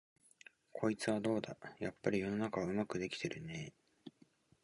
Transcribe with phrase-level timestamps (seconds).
[0.71, 3.71] こいつはどうだ、やっぱり世の中はうまくできてるね
[4.09, 4.11] え、